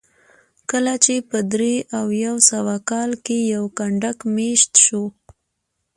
کله 0.69 0.93
چې 1.03 1.15
په 1.29 1.37
درې 1.53 1.75
او 1.97 2.05
یو 2.25 2.35
سوه 2.51 2.75
کال 2.89 3.11
کې 3.25 3.37
یو 3.55 3.63
کنډک 3.77 4.17
مېشت 4.35 4.73
شو 4.85 5.03